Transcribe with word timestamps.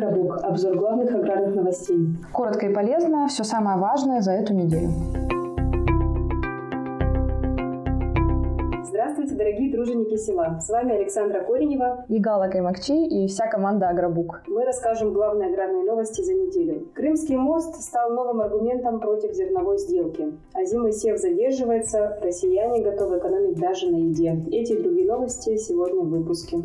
Агробук. 0.00 0.38
Обзор 0.42 0.76
главных 0.76 1.14
аграрных 1.14 1.54
новостей. 1.54 1.98
Коротко 2.32 2.66
и 2.66 2.72
полезно. 2.72 3.28
Все 3.28 3.44
самое 3.44 3.78
важное 3.78 4.20
за 4.20 4.32
эту 4.32 4.54
неделю. 4.54 4.90
Здравствуйте, 8.84 9.34
дорогие 9.34 9.72
труженики 9.72 10.16
села. 10.16 10.58
С 10.60 10.68
вами 10.68 10.94
Александра 10.94 11.40
Коренева 11.42 12.04
и 12.08 12.18
Гала 12.18 12.48
Каймакчи 12.48 13.06
и 13.06 13.26
вся 13.28 13.46
команда 13.46 13.88
Агробук. 13.88 14.42
Мы 14.46 14.64
расскажем 14.64 15.12
главные 15.12 15.50
аграрные 15.50 15.84
новости 15.84 16.22
за 16.22 16.34
неделю. 16.34 16.88
Крымский 16.94 17.36
мост 17.36 17.74
стал 17.76 18.10
новым 18.10 18.40
аргументом 18.40 19.00
против 19.00 19.32
зерновой 19.32 19.78
сделки. 19.78 20.32
А 20.54 20.64
зимой 20.64 20.92
сев 20.92 21.18
задерживается, 21.18 22.18
россияне 22.22 22.82
готовы 22.82 23.18
экономить 23.18 23.58
даже 23.58 23.90
на 23.90 23.96
еде. 23.96 24.36
Эти 24.50 24.72
и 24.72 24.82
другие 24.82 25.06
новости 25.06 25.56
сегодня 25.56 26.02
в 26.02 26.08
выпуске. 26.08 26.58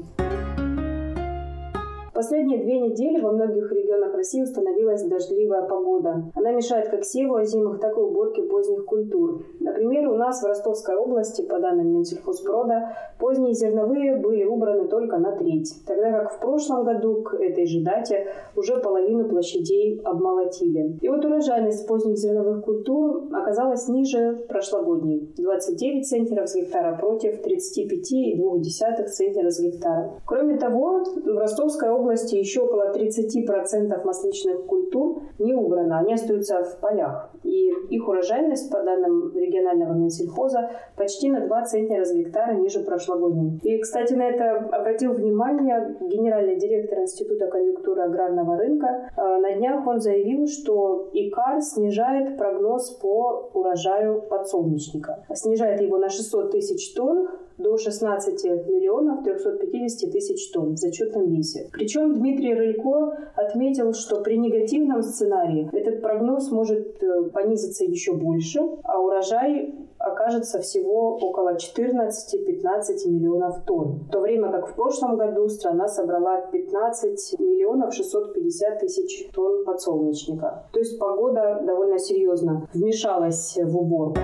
Последние 2.16 2.64
две 2.64 2.80
недели 2.80 3.20
во 3.20 3.34
многих 3.34 3.70
регионах 3.74 4.16
России 4.16 4.42
установилась 4.42 5.04
дождливая 5.04 5.64
погода. 5.64 6.32
Она 6.34 6.54
мешает 6.54 6.88
как 6.88 7.04
севу 7.04 7.36
озимых, 7.36 7.82
так 7.82 7.98
и 7.98 8.00
уборке 8.00 8.44
поздних 8.44 8.86
культур. 8.86 9.46
Например, 9.60 10.08
у 10.08 10.16
нас 10.16 10.42
в 10.42 10.46
Ростовской 10.46 10.96
области, 10.96 11.42
по 11.42 11.60
данным 11.60 11.92
Минсельхозпрода, 11.92 12.96
поздние 13.20 13.54
зерновые 13.54 14.16
были 14.16 14.46
убраны 14.46 14.88
только 14.88 15.18
на 15.18 15.34
треть, 15.34 15.74
тогда 15.86 16.12
как 16.12 16.32
в 16.32 16.40
прошлом 16.40 16.86
году 16.86 17.22
к 17.22 17.34
этой 17.34 17.66
же 17.66 17.84
дате 17.84 18.28
уже 18.56 18.78
половину 18.78 19.28
площадей 19.28 20.00
обмолотили. 20.06 20.98
И 21.02 21.10
вот 21.10 21.26
урожайность 21.26 21.86
поздних 21.86 22.16
зерновых 22.16 22.64
культур 22.64 23.28
оказалась 23.34 23.90
ниже 23.90 24.38
прошлогодней– 24.48 25.34
29 25.38 26.08
центнеров 26.08 26.48
с 26.48 26.56
гектара 26.56 26.98
против 26.98 27.46
35,2 27.46 29.04
центнеров 29.08 29.52
с 29.52 29.60
гектара. 29.60 30.14
Кроме 30.26 30.58
того, 30.58 31.04
в 31.04 31.38
Ростовской 31.38 31.90
области 31.90 32.05
области 32.06 32.36
еще 32.36 32.62
около 32.62 32.94
30% 32.94 34.04
масличных 34.06 34.66
культур 34.66 35.24
не 35.40 35.54
убрано, 35.54 36.00
они 36.00 36.14
остаются 36.14 36.64
в 36.64 36.80
полях. 36.80 37.32
И 37.44 37.70
их 37.90 38.08
урожайность, 38.08 38.72
по 38.72 38.82
данным 38.84 39.36
регионального 39.36 39.94
Минсельхоза, 39.94 40.70
почти 40.96 41.30
на 41.30 41.42
2 41.42 41.64
центнера 41.64 42.06
с 42.06 42.14
гектара 42.14 42.54
ниже 42.54 42.80
прошлогодней. 42.82 43.60
И, 43.64 43.80
кстати, 43.80 44.14
на 44.14 44.30
это 44.30 44.58
обратил 44.72 45.14
внимание 45.14 45.98
генеральный 46.02 46.56
директор 46.56 47.00
Института 47.00 47.48
конъюнктуры 47.48 48.04
аграрного 48.04 48.58
рынка. 48.58 49.10
А, 49.18 49.38
на 49.40 49.54
днях 49.54 49.86
он 49.88 50.00
заявил, 50.00 50.48
что 50.48 51.10
ИКАР 51.14 51.62
снижает 51.62 52.38
прогноз 52.38 52.92
по 53.02 53.50
урожаю 53.54 54.22
подсолнечника. 54.22 55.26
Снижает 55.34 55.82
его 55.82 55.98
на 55.98 56.10
600 56.10 56.52
тысяч 56.52 56.94
тонн 56.94 57.28
до 57.58 57.78
16 57.78 58.44
миллионов 58.68 59.24
350 59.24 60.12
тысяч 60.12 60.52
тонн 60.52 60.74
в 60.74 60.78
зачетном 60.78 61.30
весе. 61.32 61.70
Причем 61.72 62.14
Дмитрий 62.14 62.54
Рылько 62.54 63.18
отметил, 63.36 63.94
что 63.94 64.22
при 64.22 64.38
негативном 64.38 65.02
сценарии 65.04 65.70
этот 65.72 66.02
прогноз 66.02 66.52
может 66.52 67.02
э, 67.02 67.24
понизиться 67.34 67.86
еще 67.86 68.14
больше, 68.14 68.60
а 68.84 69.00
урожай 69.00 69.74
окажется 69.98 70.62
всего 70.62 71.18
около 71.18 71.56
14-15 71.56 73.08
миллионов 73.08 73.64
тонн. 73.66 74.00
В 74.08 74.12
то 74.12 74.20
время 74.20 74.52
как 74.52 74.70
в 74.70 74.76
прошлом 74.76 75.18
году 75.18 75.48
страна 75.50 75.88
собрала 75.88 76.42
15 76.42 77.40
миллионов 77.40 77.94
650 77.94 78.80
тысяч 78.80 79.30
тонн 79.34 79.66
подсолнечника. 79.66 80.68
То 80.72 80.80
есть 80.80 81.00
погода 81.00 81.62
довольно 81.66 81.98
серьезно 81.98 82.68
вмешалась 82.74 83.58
в 83.62 83.78
уборку. 83.78 84.20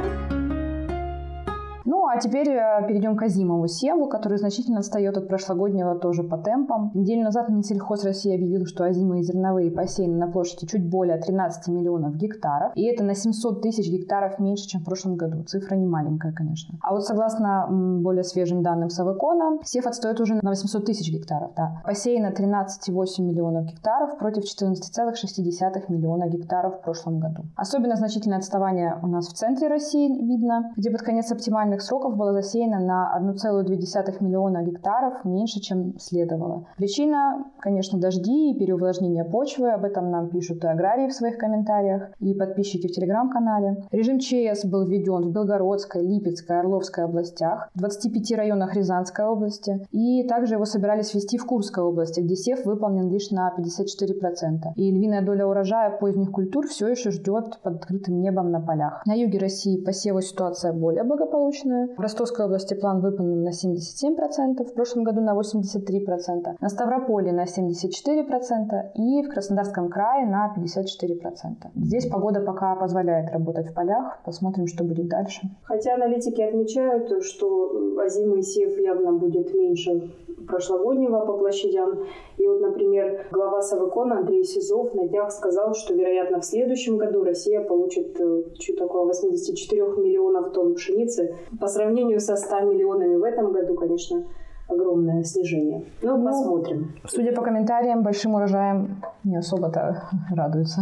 Ну, 1.92 2.08
а 2.08 2.18
теперь 2.18 2.48
э, 2.48 2.88
перейдем 2.88 3.18
к 3.18 3.24
озимому 3.24 3.68
севу, 3.68 4.08
который 4.08 4.38
значительно 4.38 4.80
отстает 4.80 5.18
от 5.18 5.28
прошлогоднего 5.28 5.96
тоже 5.96 6.24
по 6.24 6.38
темпам. 6.38 6.90
Неделю 6.94 7.24
назад 7.24 7.50
Минсельхоз 7.50 8.06
России 8.06 8.34
объявил, 8.34 8.66
что 8.66 8.86
озимые 8.86 9.24
зерновые 9.24 9.72
посеяны 9.72 10.16
на 10.16 10.32
площади 10.32 10.68
чуть 10.68 10.90
более 10.90 11.18
13 11.18 11.68
миллионов 11.68 12.16
гектаров. 12.16 12.72
И 12.76 12.86
это 12.86 13.04
на 13.04 13.14
700 13.14 13.62
тысяч 13.62 13.92
гектаров 13.92 14.40
меньше, 14.40 14.70
чем 14.70 14.80
в 14.80 14.86
прошлом 14.86 15.18
году. 15.18 15.44
Цифра 15.44 15.76
не 15.76 15.86
маленькая, 15.86 16.32
конечно. 16.32 16.80
А 16.82 16.94
вот 16.94 17.04
согласно 17.04 17.68
более 17.70 18.24
свежим 18.24 18.64
данным 18.64 18.90
Савыкона, 18.90 19.60
сев 19.66 19.86
отстает 19.86 20.22
уже 20.22 20.36
на 20.36 20.50
800 20.50 20.86
тысяч 20.86 21.12
гектаров. 21.12 21.52
Да. 21.58 21.82
Посеяно 21.84 22.28
13,8 22.28 23.22
миллионов 23.22 23.66
гектаров 23.66 24.18
против 24.18 24.44
14,6 24.44 25.92
миллиона 25.92 26.30
гектаров 26.30 26.78
в 26.78 26.84
прошлом 26.84 27.20
году. 27.20 27.44
Особенно 27.58 27.98
значительное 27.98 28.38
отставание 28.38 28.98
у 29.04 29.08
нас 29.08 29.28
в 29.28 29.34
центре 29.34 29.68
России 29.68 30.08
видно, 30.08 30.72
где 30.78 30.90
под 30.90 31.02
конец 31.02 31.30
оптимально 31.34 31.81
нормальных 31.82 31.84
сроков 31.84 32.16
было 32.16 32.34
засеяно 32.34 32.80
на 32.80 33.12
1,2 33.20 34.24
миллиона 34.24 34.64
гектаров 34.64 35.26
меньше, 35.26 35.60
чем 35.60 35.98
следовало. 36.00 36.66
Причина, 36.78 37.46
конечно, 37.60 38.00
дожди 38.00 38.52
и 38.52 38.60
переувлажнение 38.60 39.26
почвы. 39.26 39.72
Об 39.72 39.84
этом 39.84 40.12
нам 40.12 40.30
пишут 40.30 40.64
и 40.64 40.68
аграрии 40.68 41.08
в 41.08 41.14
своих 41.14 41.38
комментариях, 41.38 42.12
и 42.20 42.34
подписчики 42.34 42.88
в 42.88 42.92
телеграм-канале. 42.92 43.88
Режим 43.92 44.20
ЧС 44.20 44.66
был 44.66 44.86
введен 44.86 45.30
в 45.30 45.32
Белгородской, 45.32 46.06
Липецкой, 46.06 46.60
Орловской 46.60 47.06
областях, 47.06 47.70
в 47.76 47.80
25 47.80 48.38
районах 48.38 48.76
Рязанской 48.76 49.26
области, 49.26 49.86
и 49.92 50.28
также 50.28 50.56
его 50.56 50.66
собирались 50.66 51.14
ввести 51.14 51.38
в 51.38 51.46
Курской 51.46 51.84
области, 51.84 52.22
где 52.22 52.36
сев 52.36 52.66
выполнен 52.66 53.10
лишь 53.10 53.32
на 53.32 53.54
54%. 53.58 54.74
И 54.76 54.92
львиная 54.92 55.22
доля 55.26 55.48
урожая 55.48 55.98
поздних 55.98 56.32
культур 56.32 56.68
все 56.68 56.88
еще 56.88 57.12
ждет 57.12 57.60
под 57.64 57.76
открытым 57.76 58.22
небом 58.22 58.52
на 58.52 58.60
полях. 58.60 59.04
На 59.06 59.14
юге 59.14 59.40
России 59.40 59.78
по 59.78 59.92
ситуация 59.92 60.74
более 60.74 61.04
благополучная, 61.04 61.71
точную. 61.72 61.96
В 61.96 62.00
Ростовской 62.00 62.46
области 62.46 62.74
план 62.74 63.02
выполнен 63.02 63.44
на 63.44 63.50
77%, 63.50 64.64
в 64.64 64.74
прошлом 64.74 65.04
году 65.04 65.22
на 65.22 65.36
83%, 65.36 66.56
на 66.60 66.70
Ставрополе 66.70 67.32
на 67.32 67.46
74% 67.46 68.92
и 68.96 69.24
в 69.24 69.30
Краснодарском 69.30 69.90
крае 69.90 70.28
на 70.28 70.54
54%. 70.58 71.72
Здесь 71.76 72.08
погода 72.08 72.42
пока 72.42 72.76
позволяет 72.76 73.32
работать 73.32 73.68
в 73.68 73.74
полях. 73.74 74.20
Посмотрим, 74.26 74.68
что 74.68 74.84
будет 74.84 75.08
дальше. 75.08 75.42
Хотя 75.64 75.96
аналитики 75.96 76.42
отмечают, 76.42 77.24
что 77.24 78.00
озимый 78.04 78.44
сев 78.44 78.78
явно 78.80 79.14
будет 79.14 79.54
меньше 79.54 80.12
прошлогоднего 80.48 81.26
по 81.26 81.38
площадям. 81.38 82.00
И 82.42 82.48
вот, 82.48 82.60
например, 82.60 83.28
глава 83.32 83.62
Савыкона 83.62 84.18
Андрей 84.18 84.44
Сизов 84.44 84.96
на 84.96 85.08
днях 85.08 85.32
сказал, 85.32 85.76
что, 85.76 85.94
вероятно, 85.94 86.40
в 86.40 86.46
следующем 86.46 86.98
году 86.98 87.24
Россия 87.24 87.62
получит 87.62 88.20
э, 88.20 88.44
что-то 88.60 88.86
около 88.86 89.06
84 89.06 89.82
миллионов 89.98 90.52
тонн 90.52 90.74
пшеницы. 90.74 91.36
По 91.60 91.68
сравнению 91.68 92.20
со 92.20 92.36
100 92.36 92.62
миллионами 92.62 93.18
в 93.18 93.24
этом 93.24 93.52
году, 93.52 93.76
конечно, 93.76 94.26
огромное 94.68 95.24
снижение. 95.24 95.86
Но 96.02 96.18
ну, 96.18 96.26
посмотрим. 96.26 96.94
Судя 97.08 97.32
по 97.32 97.44
комментариям, 97.44 98.02
большим 98.02 98.34
урожаем 98.34 99.04
не 99.24 99.38
особо-то 99.38 100.10
радуются. 100.36 100.82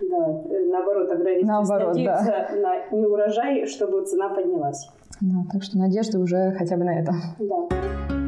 Да, 0.00 0.42
э, 0.50 0.64
наоборот, 0.72 1.08
аграристы 1.08 1.46
наоборот, 1.46 1.96
да. 2.04 2.48
на 2.56 2.96
неурожай, 2.96 3.64
чтобы 3.66 4.04
цена 4.06 4.30
поднялась. 4.30 4.88
Да, 5.20 5.36
так 5.52 5.62
что 5.62 5.78
надежды 5.78 6.18
уже 6.18 6.50
хотя 6.58 6.76
бы 6.76 6.82
на 6.82 6.98
это. 6.98 7.12
Да. 7.38 8.19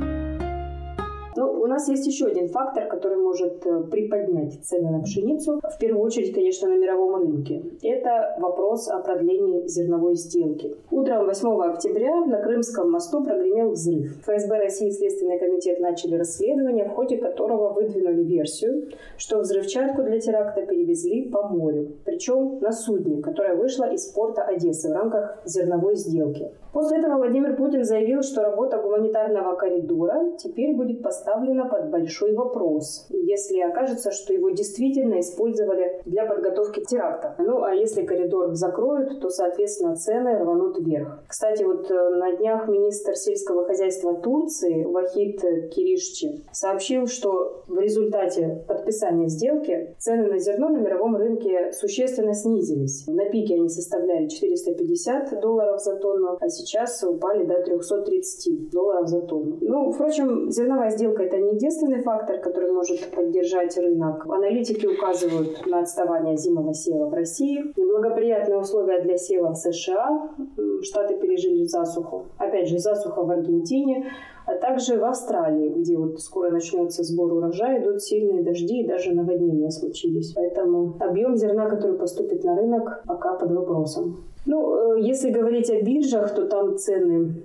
Нас 1.73 1.89
есть 1.89 2.07
еще 2.07 2.27
один 2.27 2.49
фактор, 2.49 2.87
который 2.87 3.17
может 3.17 3.65
э, 3.65 3.85
приподнять 3.85 4.63
цены 4.63 4.91
на 4.91 5.03
пшеницу. 5.03 5.59
В 5.63 5.79
первую 5.79 6.05
очередь, 6.05 6.35
конечно, 6.35 6.69
на 6.69 6.77
мировом 6.77 7.15
рынке. 7.23 7.63
Это 7.83 8.37
вопрос 8.39 8.89
о 8.89 8.99
продлении 8.99 9.67
зерновой 9.67 10.15
сделки. 10.17 10.77
Утром 10.91 11.25
8 11.25 11.63
октября 11.63 12.27
на 12.27 12.43
Крымском 12.43 12.91
мосту 12.91 13.25
прогремел 13.25 13.71
взрыв. 13.71 14.19
ФСБ 14.21 14.59
России 14.59 14.89
и 14.89 14.91
Следственный 14.91 15.39
комитет 15.39 15.81
начали 15.81 16.17
расследование, 16.17 16.85
в 16.85 16.91
ходе 16.91 17.17
которого 17.17 17.73
выдвинули 17.73 18.23
версию, 18.23 18.91
что 19.17 19.39
взрывчатку 19.39 20.03
для 20.03 20.21
теракта 20.21 20.67
перевезли 20.67 21.31
по 21.31 21.49
морю. 21.49 21.93
Причем 22.05 22.59
на 22.61 22.73
судне, 22.73 23.23
которое 23.23 23.57
вышло 23.57 23.91
из 23.91 24.09
порта 24.09 24.43
Одессы 24.43 24.91
в 24.91 24.93
рамках 24.93 25.39
зерновой 25.47 25.97
сделки. 25.97 26.53
После 26.73 26.99
этого 26.99 27.17
Владимир 27.17 27.55
Путин 27.55 27.85
заявил, 27.85 28.23
что 28.23 28.43
работа 28.43 28.79
гуманитарного 28.79 29.57
коридора 29.57 30.33
теперь 30.39 30.75
будет 30.75 31.03
поставлена 31.03 31.67
под 31.67 31.91
большой 31.91 32.35
вопрос, 32.35 33.07
если 33.33 33.61
окажется, 33.61 34.11
что 34.11 34.33
его 34.33 34.51
действительно 34.51 35.21
использовали 35.21 36.01
для 36.05 36.27
подготовки 36.27 36.85
теракта. 36.85 37.35
Ну, 37.39 37.63
а 37.63 37.75
если 37.75 38.03
коридор 38.05 38.55
закроют, 38.55 39.21
то, 39.21 39.31
соответственно, 39.31 39.97
цены 39.97 40.39
рванут 40.39 40.79
вверх. 40.79 41.25
Кстати, 41.29 41.63
вот 41.63 41.91
э, 41.91 42.09
на 42.17 42.37
днях 42.37 42.69
министр 42.69 43.17
сельского 43.17 43.65
хозяйства 43.65 44.15
Турции 44.15 44.85
Вахид 44.85 45.41
Киришчи 45.71 46.45
сообщил, 46.53 47.07
что 47.07 47.65
в 47.67 47.79
результате 47.79 48.65
подписания 48.69 49.29
сделки 49.29 49.95
цены 49.99 50.29
на 50.29 50.39
зерно 50.39 50.69
на 50.69 50.79
мировом 50.79 51.17
рынке 51.17 51.73
существенно 51.73 52.35
снизились. 52.35 53.07
На 53.07 53.29
пике 53.31 53.55
они 53.55 53.69
составляли 53.69 54.29
450 54.29 55.41
долларов 55.41 55.81
за 55.81 55.97
тонну, 55.97 56.37
а 56.41 56.49
сейчас 56.49 57.03
упали 57.03 57.45
до 57.45 57.63
330 57.63 58.71
долларов 58.71 59.09
за 59.09 59.23
тонну. 59.23 59.59
Ну, 59.61 59.91
впрочем, 59.93 60.51
зерновая 60.51 60.91
сделка– 60.91 61.23
это 61.25 61.39
не 61.39 61.55
единственный 61.55 62.03
фактор, 62.03 62.39
который 62.41 62.73
может 62.73 63.01
поддержать 63.23 63.77
рынок. 63.77 64.27
Аналитики 64.27 64.87
указывают 64.87 65.67
на 65.67 65.81
отставание 65.81 66.37
зимового 66.37 66.75
сева 66.75 67.07
в 67.07 67.15
России, 67.15 67.73
неблагоприятные 67.77 68.59
условия 68.59 69.01
для 69.01 69.17
сева 69.17 69.53
в 69.53 69.57
США, 69.57 70.31
Штаты 70.83 71.17
пережили 71.17 71.65
засуху. 71.65 72.27
Опять 72.39 72.69
же, 72.69 72.79
засуха 72.79 73.23
в 73.23 73.31
Аргентине, 73.31 74.11
а 74.47 74.55
также 74.57 74.99
в 74.99 75.05
Австралии, 75.05 75.69
где 75.69 75.97
вот 75.97 76.21
скоро 76.21 76.51
начнется 76.51 77.05
сбор 77.05 77.33
урожая, 77.33 77.81
идут 77.81 78.03
сильные 78.03 78.43
дожди 78.43 78.83
и 78.83 78.87
даже 78.87 79.15
наводнения 79.15 79.71
случились. 79.71 80.33
Поэтому 80.35 80.97
объем 80.99 81.37
зерна, 81.37 81.69
который 81.69 81.97
поступит 81.97 82.43
на 82.43 82.57
рынок, 82.57 83.05
пока 83.07 83.35
под 83.35 83.53
вопросом. 83.53 84.25
Ну, 84.45 84.97
э, 84.97 85.01
если 85.03 85.31
говорить 85.31 85.71
о 85.71 85.81
биржах, 85.81 86.35
то 86.35 86.47
там 86.47 86.77
цены 86.77 87.43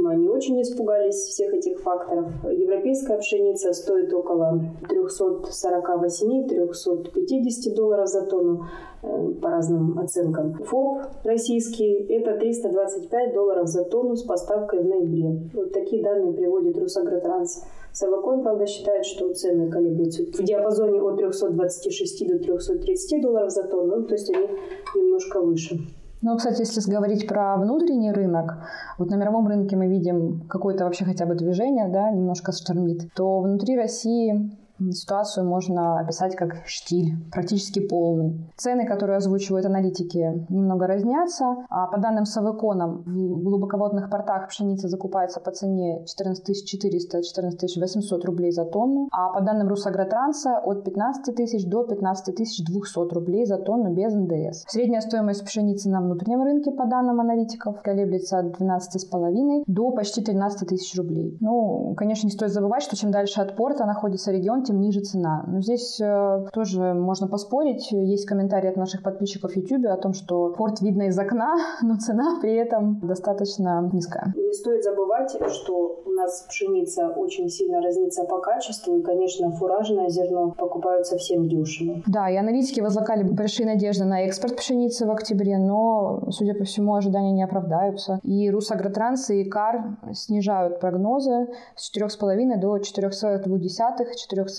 Видимо, 0.00 0.12
они 0.12 0.28
очень 0.28 0.62
испугались 0.62 1.16
всех 1.16 1.52
этих 1.52 1.80
факторов. 1.80 2.30
Европейская 2.44 3.18
пшеница 3.18 3.74
стоит 3.74 4.14
около 4.14 4.58
348-350 4.88 7.74
долларов 7.74 8.08
за 8.08 8.22
тонну 8.22 8.64
э, 9.02 9.32
по 9.42 9.50
разным 9.50 9.98
оценкам. 9.98 10.54
ФОП 10.64 11.02
российский– 11.24 11.92
это 12.08 12.38
325 12.38 13.34
долларов 13.34 13.68
за 13.68 13.84
тонну 13.84 14.16
с 14.16 14.22
поставкой 14.22 14.80
в 14.80 14.86
ноябре. 14.86 15.38
Вот 15.52 15.74
такие 15.74 16.02
данные 16.02 16.32
приводит 16.32 16.78
Русагротранс. 16.78 17.62
Совокон, 17.92 18.42
правда, 18.42 18.66
считает, 18.66 19.04
что 19.04 19.34
цены 19.34 19.70
колеблются 19.70 20.22
в 20.22 20.42
диапазоне 20.42 21.02
от 21.02 21.18
326 21.18 22.26
до 22.26 22.38
330 22.38 23.20
долларов 23.20 23.50
за 23.50 23.64
тонну, 23.64 23.96
ну, 23.96 24.06
то 24.06 24.14
есть 24.14 24.30
они 24.30 24.48
немножко 24.94 25.40
выше. 25.40 25.78
Ну, 26.22 26.36
кстати, 26.36 26.60
если 26.60 26.90
говорить 26.90 27.26
про 27.26 27.56
внутренний 27.56 28.12
рынок, 28.12 28.58
вот 28.98 29.08
на 29.10 29.14
мировом 29.14 29.46
рынке 29.48 29.76
мы 29.76 29.88
видим 29.88 30.46
какое-то 30.48 30.84
вообще 30.84 31.06
хотя 31.06 31.24
бы 31.24 31.34
движение, 31.34 31.88
да, 31.88 32.10
немножко 32.10 32.52
штормит, 32.52 33.12
то 33.14 33.40
внутри 33.40 33.76
России 33.76 34.50
Ситуацию 34.90 35.46
можно 35.46 36.00
описать 36.00 36.36
как 36.36 36.66
штиль, 36.66 37.14
практически 37.30 37.80
полный. 37.80 38.50
Цены, 38.56 38.86
которые 38.86 39.18
озвучивают 39.18 39.66
аналитики, 39.66 40.46
немного 40.48 40.86
разнятся. 40.86 41.56
А 41.68 41.86
по 41.86 41.98
данным 41.98 42.24
Савекона, 42.24 42.88
в 42.88 43.42
глубоководных 43.42 44.10
портах 44.10 44.48
пшеница 44.48 44.88
закупается 44.88 45.40
по 45.40 45.50
цене 45.50 46.04
14 46.06 46.40
400-14 46.50 47.80
800 47.80 48.24
рублей 48.24 48.52
за 48.52 48.64
тонну, 48.64 49.08
а 49.12 49.30
по 49.32 49.40
данным 49.40 49.68
Русагротранса 49.68 50.58
от 50.58 50.84
15 50.84 51.34
тысяч 51.34 51.66
до 51.66 51.84
15 51.84 52.34
200 52.64 53.12
рублей 53.12 53.44
за 53.44 53.58
тонну 53.58 53.92
без 53.92 54.14
НДС. 54.14 54.64
Средняя 54.66 55.00
стоимость 55.00 55.44
пшеницы 55.44 55.90
на 55.90 56.00
внутреннем 56.00 56.42
рынке, 56.42 56.70
по 56.70 56.86
данным 56.86 57.20
аналитиков, 57.20 57.82
колеблется 57.82 58.38
от 58.38 58.60
12,5 58.60 59.64
до 59.66 59.90
почти 59.90 60.22
13 60.22 60.68
тысяч 60.68 60.96
рублей. 60.96 61.36
Ну, 61.40 61.94
конечно, 61.96 62.26
не 62.26 62.32
стоит 62.32 62.52
забывать, 62.52 62.82
что 62.82 62.96
чем 62.96 63.10
дальше 63.10 63.40
от 63.40 63.56
порта 63.56 63.84
находится 63.84 64.32
регион, 64.32 64.64
тем 64.70 64.80
ниже 64.80 65.00
цена. 65.00 65.44
Но 65.46 65.60
здесь 65.60 66.00
э, 66.00 66.46
тоже 66.52 66.94
можно 66.94 67.26
поспорить. 67.26 67.90
Есть 67.90 68.26
комментарии 68.26 68.70
от 68.70 68.76
наших 68.76 69.02
подписчиков 69.02 69.52
в 69.52 69.56
YouTube 69.56 69.86
о 69.86 69.96
том, 69.96 70.12
что 70.12 70.50
порт 70.50 70.80
видно 70.80 71.08
из 71.08 71.18
окна, 71.18 71.56
но 71.82 71.96
цена 71.96 72.38
при 72.40 72.54
этом 72.54 73.00
достаточно 73.02 73.88
низкая. 73.92 74.32
Не 74.36 74.52
стоит 74.52 74.84
забывать, 74.84 75.36
что 75.48 76.02
у 76.06 76.10
нас 76.10 76.46
пшеница 76.48 77.08
очень 77.08 77.48
сильно 77.48 77.80
разнится 77.82 78.24
по 78.24 78.40
качеству, 78.40 78.96
и, 78.96 79.02
конечно, 79.02 79.50
фуражное 79.50 80.08
зерно 80.08 80.52
покупают 80.56 81.06
совсем 81.06 81.48
дешево. 81.48 82.02
Да, 82.06 82.30
и 82.30 82.36
аналитики 82.36 82.80
возлагали 82.80 83.24
большие 83.24 83.66
надежды 83.66 84.04
на 84.04 84.22
экспорт 84.22 84.56
пшеницы 84.56 85.06
в 85.06 85.10
октябре, 85.10 85.58
но, 85.58 86.30
судя 86.30 86.54
по 86.54 86.64
всему, 86.64 86.94
ожидания 86.94 87.32
не 87.32 87.42
оправдаются. 87.42 88.20
И 88.22 88.50
Русагротранс 88.50 89.30
и 89.30 89.44
КАР 89.44 89.96
снижают 90.12 90.80
прогнозы 90.80 91.48
с 91.76 91.90
4,5 91.96 92.56
до 92.60 92.76
4,2, 92.76 93.40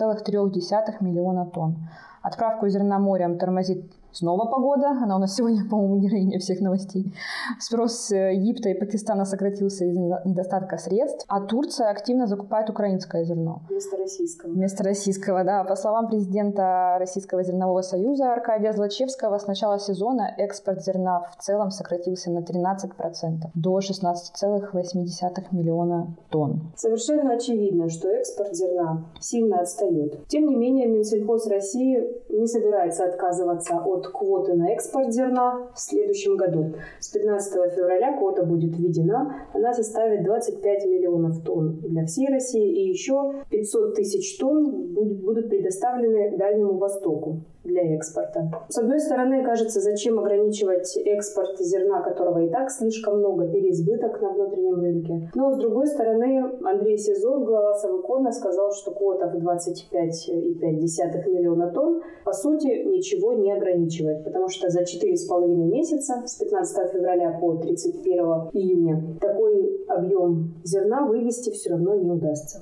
4,3 0.02 1.04
миллиона 1.04 1.46
тонн. 1.46 1.90
Отправку 2.22 2.70
зерна 2.70 3.00
морем 3.00 3.38
тормозит 3.38 3.92
Снова 4.14 4.46
погода, 4.46 4.90
она 4.90 5.16
у 5.16 5.20
нас 5.20 5.36
сегодня, 5.36 5.64
по-моему, 5.70 6.00
героиня 6.00 6.40
всех 6.40 6.60
новостей. 6.62 7.14
Спрос 7.60 8.12
э, 8.12 8.36
Египта 8.36 8.70
и 8.70 8.74
Пакистана 8.74 9.26
сократился 9.26 9.86
из-за 9.86 10.22
недостатка 10.26 10.78
средств, 10.78 11.26
а 11.30 11.42
Турция 11.42 11.90
активно 11.90 12.28
закупает 12.28 12.70
украинское 12.70 13.24
зерно. 13.24 13.62
Вместо 13.70 13.98
российского. 13.98 14.52
Вместо 14.52 14.84
российского, 14.84 15.44
да. 15.44 15.64
По 15.64 15.76
словам 15.76 16.08
президента 16.08 16.98
Российского 17.00 17.44
зернового 17.44 17.82
союза 17.82 18.34
Аркадия 18.34 18.74
Злачевского, 18.74 19.38
с 19.38 19.48
начала 19.48 19.80
сезона 19.80 20.34
экспорт 20.38 20.84
зерна 20.84 21.22
в 21.38 21.42
целом 21.42 21.72
сократился 21.72 22.32
на 22.32 22.40
13% 22.40 23.52
до 23.56 23.80
16,8 23.80 25.44
миллиона 25.52 26.16
тонн. 26.30 26.72
Совершенно 26.76 27.34
очевидно, 27.34 27.90
что 27.90 28.10
экспорт 28.10 28.56
зерна 28.56 29.06
сильно 29.20 29.62
отстает. 29.62 30.28
Тем 30.28 30.48
не 30.48 30.56
менее, 30.56 30.88
Минсельхоз 30.88 31.48
России 31.48 32.04
не 32.30 32.48
собирается 32.48 33.06
отказываться 33.06 33.78
от 33.78 34.01
от 34.02 34.08
квоты 34.12 34.54
на 34.54 34.74
экспорт 34.74 35.14
зерна 35.14 35.70
в 35.74 35.80
следующем 35.80 36.36
году. 36.36 36.74
С 37.00 37.10
15 37.10 37.74
февраля 37.74 38.18
квота 38.18 38.44
будет 38.44 38.78
введена. 38.78 39.48
Она 39.54 39.74
составит 39.74 40.24
25 40.24 40.86
миллионов 40.86 41.44
тонн 41.44 41.80
для 41.82 42.06
всей 42.06 42.28
России 42.28 42.84
и 42.84 42.90
еще 42.90 43.44
500 43.50 43.96
тысяч 43.96 44.38
тонн 44.38 44.81
будет, 45.02 45.24
будут 45.24 45.50
предоставлены 45.50 46.38
Дальнему 46.38 46.78
Востоку 46.78 47.42
для 47.64 47.96
экспорта. 47.96 48.52
С 48.70 48.78
одной 48.78 49.00
стороны, 49.00 49.44
кажется, 49.44 49.80
зачем 49.82 50.20
ограничивать 50.20 50.98
экспорт 50.98 51.60
зерна, 51.60 52.02
которого 52.02 52.40
и 52.40 52.50
так 52.50 52.72
слишком 52.72 53.20
много, 53.20 53.48
переизбыток 53.48 54.20
на 54.22 54.30
внутреннем 54.34 54.82
рынке. 54.82 55.30
Но 55.36 55.54
с 55.54 55.58
другой 55.58 55.88
стороны, 55.88 56.44
Андрей 56.64 56.98
Сизов, 56.98 57.46
глава 57.46 57.76
Савыкона, 57.76 58.32
сказал, 58.32 58.72
что 58.72 58.92
квота 58.92 59.28
в 59.28 59.36
25,5 59.36 61.30
миллиона 61.30 61.72
тонн 61.72 62.02
по 62.26 62.34
сути 62.34 62.84
ничего 62.86 63.34
не 63.34 63.52
ограничивает, 63.52 64.24
потому 64.24 64.48
что 64.50 64.70
за 64.70 64.82
4,5 64.82 65.48
месяца 65.66 66.24
с 66.26 66.36
15 66.36 66.92
февраля 66.92 67.38
по 67.40 67.56
31 67.58 68.50
июня 68.54 69.04
такой 69.20 69.84
объем 69.88 70.56
зерна 70.64 71.06
вывести 71.06 71.52
все 71.52 71.72
равно 71.72 71.96
не 71.96 72.10
удастся. 72.10 72.60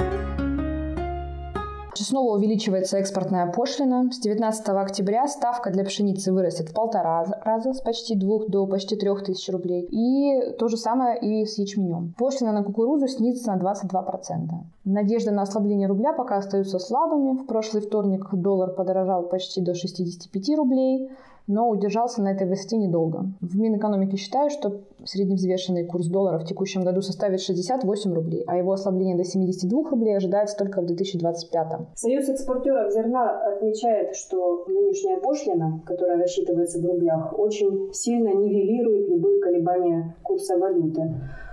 Снова 2.02 2.38
увеличивается 2.38 2.98
экспортная 2.98 3.52
пошлина. 3.52 4.10
С 4.10 4.20
19 4.20 4.70
октября 4.70 5.28
ставка 5.28 5.70
для 5.70 5.84
пшеницы 5.84 6.32
вырастет 6.32 6.70
в 6.70 6.74
полтора 6.74 7.26
раза, 7.44 7.74
с 7.74 7.82
почти 7.82 8.16
двух 8.16 8.48
до 8.48 8.66
почти 8.68 8.96
трех 8.96 9.24
тысяч 9.26 9.50
рублей. 9.50 9.86
И 9.92 10.54
то 10.58 10.70
же 10.70 10.78
самое 10.78 11.20
и 11.20 11.46
с 11.46 11.58
ячменем. 11.58 12.14
Пошлина 12.18 12.54
на 12.54 12.64
кукурузу 12.64 13.08
снизится 13.08 13.54
на 13.54 13.60
22%. 13.60 14.50
Надежды 14.86 15.32
на 15.32 15.42
ослабление 15.42 15.90
рубля 15.90 16.14
пока 16.14 16.38
остаются 16.38 16.80
слабыми. 16.80 17.38
В 17.38 17.46
прошлый 17.46 17.84
вторник 17.84 18.30
доллар 18.32 18.72
подорожал 18.72 19.24
почти 19.24 19.60
до 19.60 19.74
65 19.74 20.58
рублей 20.58 21.12
но 21.50 21.68
удержался 21.68 22.22
на 22.22 22.30
этой 22.30 22.48
высоте 22.48 22.78
недолго. 22.78 23.26
В 23.42 23.58
Минэкономике 23.58 24.18
считают, 24.18 24.54
что 24.54 24.82
средневзвешенный 25.06 25.86
курс 25.86 26.08
доллара 26.08 26.40
в 26.40 26.46
текущем 26.46 26.84
году 26.84 27.02
составит 27.02 27.42
68 27.42 28.14
рублей, 28.14 28.44
а 28.48 28.58
его 28.58 28.72
ослабление 28.72 29.16
до 29.16 29.24
72 29.24 29.90
рублей 29.90 30.18
ожидается 30.18 30.58
только 30.58 30.82
в 30.82 30.86
2025. 30.86 31.68
Союз 31.96 32.30
экспортеров 32.30 32.92
зерна 32.94 33.42
отмечает, 33.54 34.16
что 34.16 34.66
нынешняя 34.68 35.20
пошлина, 35.20 35.82
которая 35.86 36.18
рассчитывается 36.18 36.80
в 36.80 36.86
рублях, 36.86 37.38
очень 37.38 37.94
сильно 37.94 38.30
нивелирует 38.30 39.10
любые 39.10 39.42
колебания 39.42 40.16
курса 40.24 40.58
валюты. 40.58 41.02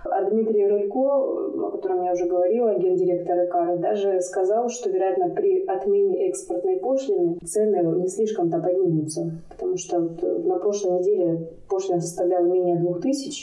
А 0.09 0.23
Дмитрий 0.31 0.67
Рылько, 0.67 0.99
о 0.99 1.71
котором 1.73 2.05
я 2.05 2.13
уже 2.13 2.27
говорила, 2.27 2.79
гендиректор 2.79 3.45
ИКАР, 3.45 3.79
даже 3.79 4.21
сказал, 4.21 4.69
что, 4.69 4.89
вероятно, 4.89 5.31
при 5.31 5.65
отмене 5.65 6.29
экспортной 6.29 6.77
пошлины 6.77 7.39
цены 7.45 7.83
не 8.01 8.09
слишком-то 8.09 8.61
поднимутся. 8.61 9.33
Потому 9.51 9.77
что 9.77 10.01
вот 10.01 10.23
на 10.23 10.59
прошлой 10.59 11.01
неделе 11.01 11.51
пошлина 11.69 12.01
составляла 12.01 12.45
менее 12.45 12.77
2000 12.77 13.36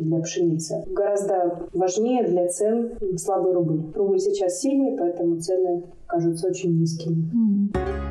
для 0.00 0.20
пшеницы. 0.20 0.84
Гораздо 0.86 1.68
важнее 1.72 2.26
для 2.26 2.48
цен 2.48 2.92
слабый 3.16 3.52
рубль. 3.52 3.82
Рубль 3.94 4.18
сейчас 4.18 4.60
сильный, 4.60 4.96
поэтому 4.96 5.40
цены 5.40 5.84
кажутся 6.06 6.48
очень 6.48 6.78
низкими. 6.78 7.30
Mm. 7.32 8.09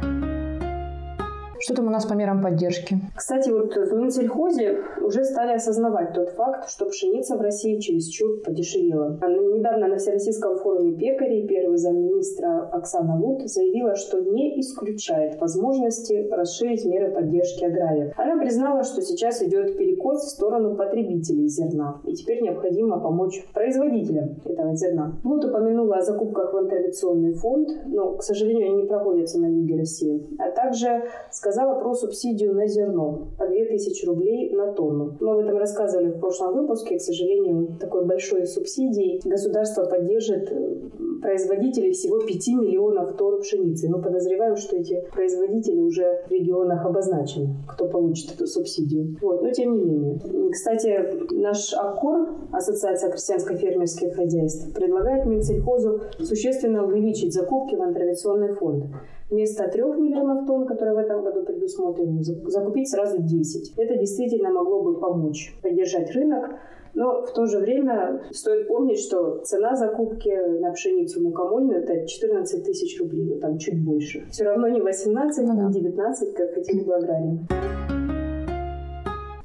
Что 1.61 1.73
там 1.73 1.87
у 1.87 1.89
нас 1.89 2.05
по 2.05 2.13
мерам 2.13 2.41
поддержки? 2.41 2.97
Кстати, 3.17 3.49
вот 3.49 3.75
в 3.75 3.93
Минсельхозе 3.93 4.79
уже 5.01 5.25
стали 5.25 5.53
осознавать 5.53 6.13
тот 6.13 6.29
факт, 6.29 6.69
что 6.69 6.85
пшеница 6.85 7.35
в 7.35 7.41
России 7.41 7.79
чересчур 7.79 8.41
подешевела. 8.45 9.19
Недавно 9.27 9.87
на 9.89 9.97
Всероссийском 9.97 10.57
форуме 10.57 10.93
пекарей 10.93 11.45
первый 11.47 11.77
замминистра 11.77 12.69
Оксана 12.71 13.19
Лут 13.19 13.41
заявила, 13.49 13.95
что 13.95 14.21
не 14.21 14.57
исключает 14.61 15.39
возможности 15.41 16.29
расширить 16.31 16.85
меры 16.85 17.11
поддержки 17.11 17.65
аграриев. 17.65 18.13
Она 18.15 18.39
признала, 18.39 18.83
что 18.83 19.01
сейчас 19.01 19.41
идет 19.43 19.77
перекос 19.77 20.23
в 20.23 20.29
сторону 20.29 20.77
потребителей 20.77 21.47
зерна, 21.49 21.99
и 22.05 22.13
теперь 22.13 22.41
необходимо 22.41 23.01
помочь 23.01 23.43
производителям 23.53 24.37
этого 24.45 24.75
зерна. 24.75 25.19
Лут 25.25 25.43
упомянула 25.43 25.97
о 25.97 26.01
закупках 26.01 26.53
в 26.53 26.57
интервенционный 26.57 27.33
фонд, 27.33 27.69
но, 27.87 28.15
к 28.15 28.23
сожалению, 28.23 28.67
они 28.67 28.83
не 28.83 28.87
проходятся 28.87 29.39
на 29.41 29.47
юге 29.47 29.75
России, 29.75 30.25
а 30.39 30.51
также 30.51 31.03
сказала, 31.31 31.48
сказала 31.49 31.79
про 31.79 31.95
субсидию 31.95 32.53
на 32.53 32.67
зерно 32.67 33.29
по 33.37 33.47
2000 33.47 34.05
рублей 34.05 34.51
на 34.51 34.71
тонну. 34.73 35.17
Мы 35.19 35.31
об 35.31 35.39
этом 35.39 35.57
рассказывали 35.57 36.09
в 36.09 36.19
прошлом 36.19 36.53
выпуске. 36.53 36.97
К 36.97 37.01
сожалению, 37.01 37.75
такой 37.79 38.05
большой 38.05 38.45
субсидии 38.45 39.19
государство 39.27 39.85
поддержит 39.85 40.51
э, 40.51 40.75
производителей 41.21 41.91
всего 41.91 42.19
5 42.19 42.47
миллионов 42.49 43.17
тонн 43.17 43.41
пшеницы. 43.41 43.89
Мы 43.89 44.01
подозреваем, 44.01 44.57
что 44.57 44.75
эти 44.75 45.03
производители 45.11 45.79
уже 45.79 46.23
в 46.27 46.31
регионах 46.31 46.85
обозначены, 46.85 47.55
кто 47.67 47.87
получит 47.87 48.35
эту 48.35 48.45
субсидию. 48.45 49.17
Вот, 49.21 49.41
но 49.41 49.49
тем 49.49 49.75
не 49.75 49.83
менее. 49.83 50.19
Кстати, 50.51 51.33
наш 51.33 51.73
АККОР, 51.73 52.29
Ассоциация 52.51 53.11
крестьянско-фермерских 53.11 54.13
хозяйств, 54.13 54.71
предлагает 54.73 55.25
Минсельхозу 55.25 56.01
существенно 56.19 56.85
увеличить 56.85 57.33
закупки 57.33 57.75
в 57.75 57.81
интервенционный 57.81 58.53
фонд 58.53 58.85
вместо 59.29 59.67
3 59.67 59.81
миллионов 59.81 60.45
тонн, 60.45 60.65
которые 60.65 60.95
в 60.95 60.99
этом 60.99 61.23
году 61.23 61.43
предусмотрены, 61.43 62.23
закупить 62.23 62.89
сразу 62.89 63.21
10. 63.21 63.73
Это 63.77 63.97
действительно 63.97 64.51
могло 64.51 64.81
бы 64.81 64.99
помочь 64.99 65.55
поддержать 65.61 66.11
рынок, 66.11 66.55
но 66.93 67.21
в 67.21 67.31
то 67.33 67.45
же 67.45 67.59
время 67.59 68.21
стоит 68.31 68.67
помнить, 68.67 68.99
что 68.99 69.39
цена 69.43 69.75
закупки 69.75 70.29
на 70.59 70.71
пшеницу 70.71 71.21
мукомольную 71.21 71.83
это 71.83 72.07
14 72.07 72.63
тысяч 72.63 72.99
рублей, 72.99 73.25
ну 73.25 73.39
там 73.39 73.57
чуть 73.57 73.83
больше. 73.83 74.25
Все 74.31 74.43
равно 74.43 74.67
не 74.67 74.81
18, 74.81 75.45
ну, 75.45 75.67
не 75.67 75.73
19, 75.73 76.33
как 76.33 76.53
хотели 76.53 76.83
бы 76.83 76.95
аграрии. 76.95 77.78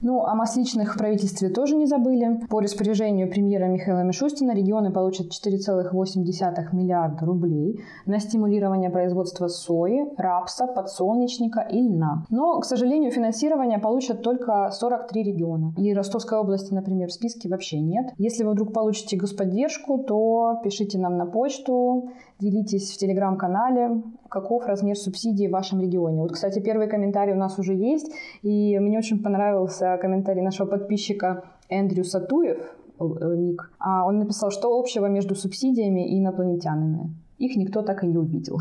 Ну, 0.06 0.22
о 0.22 0.34
масличных 0.34 0.94
в 0.94 0.98
правительстве 0.98 1.48
тоже 1.48 1.76
не 1.76 1.86
забыли. 1.86 2.38
По 2.50 2.60
распоряжению 2.60 3.30
премьера 3.30 3.64
Михаила 3.64 4.02
Мишустина 4.02 4.54
регионы 4.54 4.92
получат 4.92 5.28
4,8 5.28 6.74
миллиарда 6.74 7.24
рублей 7.24 7.80
на 8.04 8.20
стимулирование 8.20 8.90
производства 8.90 9.48
сои, 9.48 10.04
рапса, 10.18 10.66
подсолнечника 10.66 11.60
и 11.60 11.80
льна. 11.80 12.26
Но, 12.28 12.60
к 12.60 12.66
сожалению, 12.66 13.12
финансирование 13.12 13.78
получат 13.78 14.20
только 14.20 14.68
43 14.72 15.22
региона. 15.22 15.72
И 15.78 15.94
Ростовской 15.94 16.38
области, 16.38 16.74
например, 16.74 17.08
в 17.08 17.12
списке 17.12 17.48
вообще 17.48 17.80
нет. 17.80 18.12
Если 18.18 18.44
вы 18.44 18.52
вдруг 18.52 18.74
получите 18.74 19.16
господдержку, 19.16 20.04
то 20.04 20.60
пишите 20.62 20.98
нам 20.98 21.16
на 21.16 21.24
почту, 21.24 22.10
делитесь 22.40 22.92
в 22.92 22.98
телеграм-канале, 22.98 24.02
каков 24.28 24.66
размер 24.66 24.96
субсидий 24.96 25.48
в 25.48 25.52
вашем 25.52 25.80
регионе. 25.80 26.20
Вот, 26.20 26.32
кстати, 26.32 26.58
первый 26.58 26.88
комментарий 26.88 27.32
у 27.32 27.38
нас 27.38 27.58
уже 27.58 27.72
есть, 27.72 28.12
и 28.42 28.78
мне 28.80 28.98
очень 28.98 29.22
понравился 29.22 29.93
комментарий 29.96 30.42
нашего 30.42 30.66
подписчика 30.66 31.44
Эндрю 31.68 32.04
Сатуев, 32.04 32.58
э, 33.00 33.04
ник. 33.36 33.70
А 33.78 34.06
он 34.06 34.18
написал, 34.18 34.50
что 34.50 34.78
общего 34.78 35.06
между 35.06 35.34
субсидиями 35.34 36.08
и 36.08 36.18
инопланетянами. 36.18 37.14
Их 37.38 37.56
никто 37.56 37.82
так 37.82 38.04
и 38.04 38.06
не 38.06 38.16
увидел. 38.16 38.60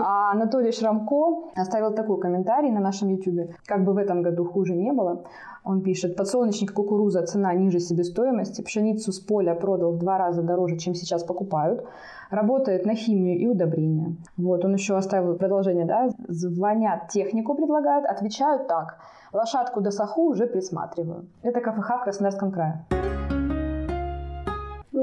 А 0.00 0.32
Анатолий 0.32 0.72
Шрамко 0.72 1.50
оставил 1.56 1.94
такой 1.94 2.20
комментарий 2.20 2.70
на 2.70 2.80
нашем 2.80 3.08
YouTube. 3.08 3.54
Как 3.66 3.84
бы 3.84 3.92
в 3.92 3.96
этом 3.96 4.22
году 4.22 4.44
хуже 4.44 4.74
не 4.74 4.92
было. 4.92 5.24
Он 5.64 5.80
пишет, 5.82 6.16
подсолнечник 6.16 6.74
кукуруза 6.74 7.22
цена 7.22 7.54
ниже 7.54 7.80
себестоимости, 7.80 8.60
пшеницу 8.60 9.12
с 9.12 9.20
поля 9.20 9.54
продал 9.54 9.92
в 9.92 9.98
два 9.98 10.18
раза 10.18 10.42
дороже, 10.42 10.76
чем 10.76 10.94
сейчас 10.94 11.24
покупают, 11.24 11.86
работает 12.30 12.84
на 12.84 12.94
химию 12.94 13.38
и 13.38 13.46
удобрения. 13.46 14.14
Вот, 14.36 14.62
он 14.64 14.74
еще 14.74 14.94
оставил 14.94 15.36
продолжение, 15.36 15.86
да, 15.86 16.10
звонят 16.28 17.08
технику 17.08 17.54
предлагают, 17.54 18.04
отвечают 18.04 18.68
так, 18.68 18.98
лошадку 19.32 19.80
до 19.80 19.90
саху 19.90 20.26
уже 20.26 20.46
присматриваю. 20.46 21.28
Это 21.42 21.60
КФХ 21.60 22.00
в 22.00 22.04
Краснодарском 22.04 22.52
крае. 22.52 22.84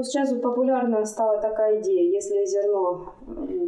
Сейчас 0.04 0.34
популярна 0.34 1.06
стала 1.06 1.40
такая 1.40 1.80
идея, 1.82 2.12
если 2.12 2.46
зерно 2.46 3.14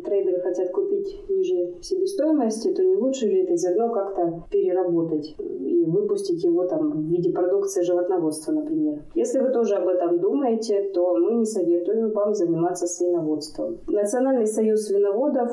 трейдеры 0.04 0.42
хотят 0.42 0.72
купить 0.72 1.30
ниже 1.30 1.76
себестоимости, 1.82 2.74
то 2.74 2.84
не 2.84 2.96
лучше 2.96 3.28
ли 3.28 3.44
это 3.44 3.56
зерно 3.56 3.90
как-то 3.90 4.44
переработать 4.50 5.36
и 5.40 5.86
выпустить 5.86 6.44
его 6.44 6.66
там 6.66 6.92
в 6.92 7.10
виде 7.10 7.32
продукции 7.32 7.82
животноводства, 7.82 8.52
например. 8.52 9.04
Если 9.16 9.40
вы 9.40 9.50
тоже 9.50 9.76
об 9.76 9.88
этом 9.88 10.20
думаете, 10.20 10.92
то 10.94 11.16
мы 11.16 11.34
не 11.36 11.46
советуем 11.46 12.12
вам 12.12 12.34
заниматься 12.34 12.88
свиноводством. 12.88 13.78
Национальный 13.88 14.48
союз 14.48 14.88
свиноводов 14.88 15.52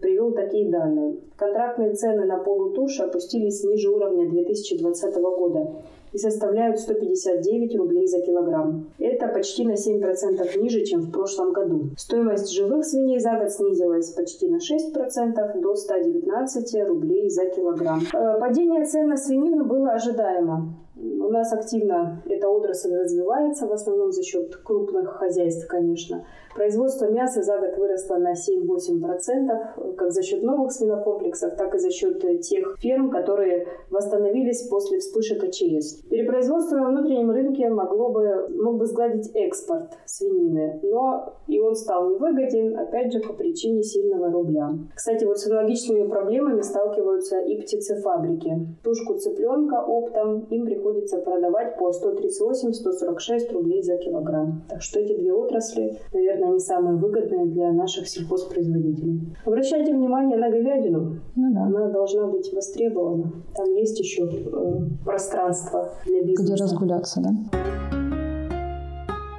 привел 0.00 0.32
такие 0.32 0.70
данные. 0.70 1.18
Контрактные 1.36 1.94
цены 1.94 2.26
на 2.26 2.38
полутуши 2.38 3.02
опустились 3.02 3.64
ниже 3.64 3.90
уровня 3.90 4.28
2020 4.28 5.14
года 5.16 5.72
и 6.12 6.18
составляют 6.18 6.78
159 6.78 7.76
рублей 7.76 8.06
за 8.06 8.20
килограмм. 8.20 8.90
Это 8.98 9.28
почти 9.28 9.64
на 9.64 9.74
7% 9.74 10.58
ниже, 10.58 10.84
чем 10.84 11.00
в 11.00 11.10
прошлом 11.10 11.52
году. 11.52 11.90
Стоимость 11.96 12.52
живых 12.52 12.84
свиней 12.84 13.18
за 13.20 13.38
год 13.38 13.50
снизилась 13.50 14.10
почти 14.10 14.48
на 14.48 14.56
6% 14.56 15.60
до 15.60 15.74
119 15.74 16.88
рублей 16.88 17.30
за 17.30 17.46
килограмм. 17.46 18.02
Э, 18.12 18.38
падение 18.40 18.84
цен 18.84 19.08
на 19.08 19.16
свинину 19.16 19.64
было 19.64 19.90
ожидаемо. 19.90 20.74
У 21.02 21.30
нас 21.30 21.52
активно 21.52 22.22
эта 22.28 22.48
отрасль 22.48 22.94
развивается, 22.94 23.66
в 23.66 23.72
основном 23.72 24.12
за 24.12 24.22
счет 24.22 24.54
крупных 24.56 25.08
хозяйств, 25.08 25.66
конечно. 25.66 26.26
Производство 26.54 27.06
мяса 27.06 27.42
за 27.42 27.58
год 27.58 27.78
выросло 27.78 28.16
на 28.16 28.32
7-8%, 28.32 29.94
как 29.96 30.10
за 30.10 30.22
счет 30.22 30.42
новых 30.42 30.72
свинокомплексов, 30.72 31.54
так 31.56 31.74
и 31.74 31.78
за 31.78 31.90
счет 31.90 32.20
тех 32.42 32.76
ферм, 32.80 33.10
которые 33.10 33.66
восстановились 33.90 34.68
после 34.68 34.98
вспышек 34.98 35.42
АЧС. 35.44 36.02
Перепроизводство 36.10 36.76
на 36.76 36.88
внутреннем 36.90 37.30
рынке 37.30 37.70
могло 37.70 38.10
бы, 38.10 38.48
мог 38.50 38.78
бы 38.78 38.86
сгладить 38.86 39.30
экспорт 39.34 39.96
свинины, 40.04 40.80
но 40.82 41.34
и 41.46 41.60
он 41.60 41.74
стал 41.76 42.10
невыгоден, 42.10 42.76
опять 42.76 43.12
же, 43.12 43.20
по 43.20 43.32
причине 43.32 43.82
сильного 43.82 44.30
рубля. 44.30 44.70
Кстати, 44.94 45.24
вот 45.24 45.38
с 45.38 45.46
аналогичными 45.46 46.08
проблемами 46.08 46.60
сталкиваются 46.60 47.40
и 47.40 47.60
птицефабрики. 47.60 48.66
Тушку 48.82 49.14
цыпленка 49.14 49.82
оптом 49.86 50.40
им 50.50 50.66
приходится 50.66 50.89
продавать 51.24 51.78
по 51.78 51.90
138-146 51.90 53.52
рублей 53.52 53.82
за 53.82 53.96
килограмм. 53.98 54.62
Так 54.68 54.82
что 54.82 55.00
эти 55.00 55.16
две 55.16 55.32
отрасли, 55.32 55.98
наверное, 56.12 56.40
наверное, 56.40 56.54
не 56.54 56.60
самые 56.60 56.96
выгодные 56.96 57.46
для 57.46 57.72
наших 57.72 58.08
сельхозпроизводителей. 58.08 59.36
Обращайте 59.44 59.92
внимание 59.92 60.38
на 60.38 60.50
говядину. 60.50 61.20
Ну, 61.36 61.54
да. 61.54 61.62
Она 61.62 61.88
должна 61.88 62.26
быть 62.26 62.52
востребована. 62.52 63.32
Там 63.54 63.74
есть 63.74 63.98
еще 63.98 64.24
э, 64.24 65.04
пространство 65.04 65.90
для 66.06 66.22
бизнеса. 66.22 66.52
Где 66.52 66.62
разгуляться, 66.62 67.20
да? 67.20 67.30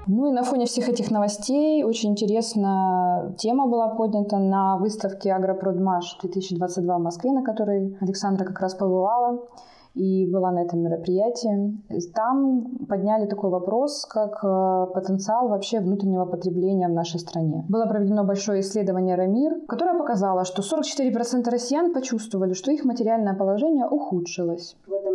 Ну 0.07 0.29
и 0.29 0.33
на 0.33 0.43
фоне 0.43 0.65
всех 0.65 0.89
этих 0.89 1.09
новостей 1.09 1.83
очень 1.83 2.11
интересная 2.11 3.33
тема 3.37 3.67
была 3.67 3.95
поднята 3.95 4.37
на 4.37 4.77
выставке 4.77 5.31
Агропродмаш 5.31 6.17
2022 6.21 6.97
в 6.97 7.01
Москве, 7.01 7.31
на 7.31 7.43
которой 7.43 7.97
Александра 8.01 8.45
как 8.45 8.59
раз 8.59 8.75
побывала 8.75 9.39
и 9.93 10.25
была 10.31 10.51
на 10.51 10.63
этом 10.63 10.81
мероприятии. 10.81 11.77
Там 12.13 12.85
подняли 12.87 13.27
такой 13.27 13.49
вопрос, 13.49 14.05
как 14.05 14.43
э, 14.43 14.87
потенциал 14.93 15.49
вообще 15.49 15.79
внутреннего 15.79 16.25
потребления 16.25 16.87
в 16.87 16.93
нашей 16.93 17.19
стране. 17.19 17.65
Было 17.69 17.85
проведено 17.85 18.23
большое 18.23 18.61
исследование 18.61 19.15
«Рамир», 19.15 19.61
которое 19.67 19.97
показало, 19.97 20.45
что 20.45 20.61
44% 20.61 21.49
россиян 21.49 21.93
почувствовали, 21.93 22.53
что 22.53 22.71
их 22.71 22.85
материальное 22.85 23.33
положение 23.33 23.87
ухудшилось. 23.87 24.77
В 24.87 24.93
этом? 24.93 25.10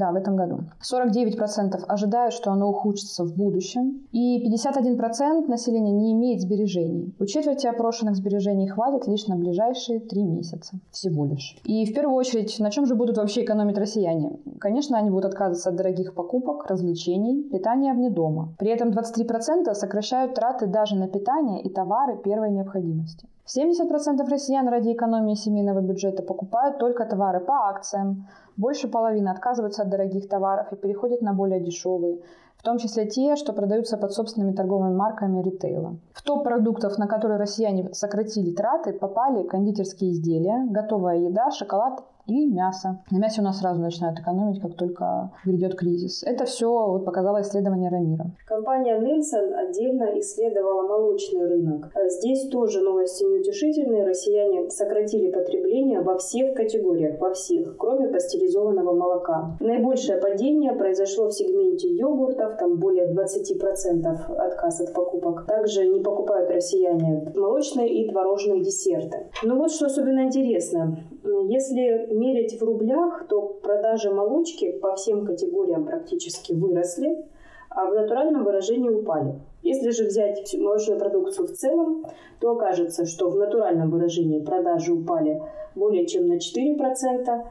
Да, 0.00 0.12
в 0.12 0.14
этом 0.14 0.34
году. 0.34 0.60
49% 0.80 1.84
ожидают, 1.86 2.32
что 2.32 2.50
оно 2.50 2.70
ухудшится 2.70 3.22
в 3.22 3.36
будущем. 3.36 4.08
И 4.12 4.50
51% 4.50 5.46
населения 5.46 5.92
не 5.92 6.14
имеет 6.14 6.40
сбережений. 6.40 7.14
У 7.18 7.26
четверти 7.26 7.66
опрошенных 7.66 8.16
сбережений 8.16 8.66
хватит 8.66 9.06
лишь 9.06 9.26
на 9.26 9.36
ближайшие 9.36 10.00
три 10.00 10.22
месяца. 10.22 10.78
Всего 10.90 11.26
лишь. 11.26 11.54
И 11.64 11.84
в 11.84 11.92
первую 11.92 12.16
очередь, 12.16 12.58
на 12.60 12.70
чем 12.70 12.86
же 12.86 12.94
будут 12.94 13.18
вообще 13.18 13.44
экономить 13.44 13.76
россияне? 13.76 14.38
Конечно, 14.58 14.96
они 14.96 15.10
будут 15.10 15.26
отказываться 15.26 15.68
от 15.68 15.76
дорогих 15.76 16.14
покупок, 16.14 16.64
развлечений, 16.70 17.42
питания 17.42 17.92
вне 17.92 18.08
дома. 18.08 18.54
При 18.58 18.70
этом 18.70 18.88
23% 18.88 19.74
сокращают 19.74 20.32
траты 20.32 20.66
даже 20.66 20.96
на 20.96 21.08
питание 21.08 21.60
и 21.60 21.68
товары 21.68 22.16
первой 22.16 22.50
необходимости. 22.52 23.28
70% 23.46 24.28
россиян 24.28 24.68
ради 24.68 24.92
экономии 24.92 25.34
семейного 25.34 25.80
бюджета 25.80 26.22
покупают 26.22 26.78
только 26.78 27.04
товары 27.04 27.40
по 27.40 27.68
акциям. 27.68 28.28
Больше 28.56 28.88
половины 28.88 29.28
отказываются 29.28 29.82
от 29.82 29.90
дорогих 29.90 30.28
товаров 30.28 30.72
и 30.72 30.76
переходят 30.76 31.22
на 31.22 31.32
более 31.32 31.60
дешевые, 31.60 32.20
в 32.56 32.62
том 32.62 32.76
числе 32.76 33.06
те, 33.06 33.36
что 33.36 33.54
продаются 33.54 33.96
под 33.96 34.12
собственными 34.12 34.52
торговыми 34.52 34.94
марками 34.94 35.42
ритейла. 35.42 35.96
В 36.12 36.22
топ 36.22 36.44
продуктов, 36.44 36.98
на 36.98 37.06
которые 37.06 37.38
россияне 37.38 37.94
сократили 37.94 38.54
траты, 38.54 38.92
попали 38.92 39.44
кондитерские 39.44 40.12
изделия, 40.12 40.66
готовая 40.68 41.18
еда, 41.18 41.50
шоколад 41.50 42.04
и 42.26 42.46
мясо. 42.46 43.02
На 43.10 43.18
мясе 43.18 43.40
у 43.40 43.44
нас 43.44 43.58
сразу 43.58 43.80
начинают 43.80 44.18
экономить, 44.18 44.60
как 44.60 44.74
только 44.76 45.32
грядет 45.44 45.76
кризис. 45.76 46.22
Это 46.24 46.44
все 46.44 46.68
вот 46.68 47.04
показало 47.04 47.40
исследование 47.42 47.90
Рамира. 47.90 48.26
Компания 48.46 48.98
Нельсон 48.98 49.54
отдельно 49.54 50.18
исследовала 50.20 50.86
молочный 50.86 51.46
рынок. 51.46 51.90
А 51.94 52.08
здесь 52.08 52.48
тоже 52.48 52.80
новости 52.80 53.24
неутешительные. 53.24 54.06
Россияне 54.06 54.70
сократили 54.70 55.30
потребление 55.30 56.00
во 56.00 56.18
всех 56.18 56.54
категориях, 56.54 57.20
во 57.20 57.32
всех, 57.32 57.76
кроме 57.76 58.08
пастеризованного 58.08 58.94
молока. 58.94 59.56
Наибольшее 59.60 60.18
падение 60.18 60.72
произошло 60.72 61.28
в 61.28 61.32
сегменте 61.32 61.88
йогуртов, 61.88 62.56
там 62.56 62.78
более 62.78 63.12
20% 63.12 64.36
отказ 64.36 64.80
от 64.80 64.92
покупок. 64.94 65.46
Также 65.46 65.86
не 65.86 66.00
покупают 66.00 66.50
россияне 66.50 67.32
молочные 67.34 67.88
и 67.88 68.10
творожные 68.10 68.62
десерты. 68.62 69.30
Но 69.42 69.56
вот 69.56 69.70
что 69.70 69.86
особенно 69.86 70.24
интересно. 70.24 70.98
Если 71.46 72.12
мерить 72.14 72.60
в 72.60 72.64
рублях, 72.64 73.26
то 73.28 73.40
продажи 73.62 74.12
молочки 74.12 74.72
по 74.72 74.94
всем 74.96 75.24
категориям 75.24 75.84
практически 75.84 76.52
выросли, 76.52 77.24
а 77.70 77.86
в 77.86 77.94
натуральном 77.94 78.44
выражении 78.44 78.90
упали. 78.90 79.40
Если 79.62 79.90
же 79.90 80.06
взять 80.06 80.54
молочную 80.58 80.98
продукцию 80.98 81.46
в 81.46 81.52
целом, 81.52 82.04
то 82.40 82.50
окажется, 82.52 83.06
что 83.06 83.30
в 83.30 83.36
натуральном 83.36 83.90
выражении 83.90 84.40
продажи 84.40 84.92
упали 84.92 85.40
более 85.74 86.06
чем 86.06 86.26
на 86.26 86.38
4%, 86.38 87.46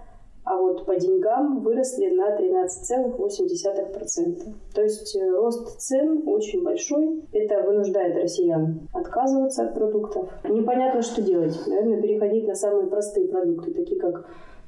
а 0.49 0.57
вот 0.57 0.85
по 0.85 0.95
деньгам 0.95 1.59
выросли 1.59 2.09
на 2.09 2.35
13,8%. 2.35 4.53
То 4.73 4.81
есть 4.81 5.15
э, 5.15 5.29
рост 5.29 5.79
цен 5.79 6.23
очень 6.25 6.63
большой. 6.63 7.23
Это 7.31 7.61
вынуждает 7.61 8.15
россиян 8.15 8.79
отказываться 8.91 9.65
от 9.65 9.75
продуктов. 9.75 10.27
Непонятно, 10.43 11.03
что 11.03 11.21
делать. 11.21 11.55
Наверное, 11.67 12.01
переходить 12.01 12.47
на 12.47 12.55
самые 12.55 12.87
простые 12.87 13.27
продукты, 13.27 13.75
такие 13.75 14.01
как 14.01 14.25